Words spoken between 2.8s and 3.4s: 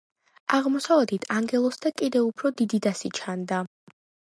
დასი